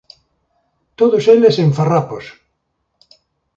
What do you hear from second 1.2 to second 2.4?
eles en farrapos.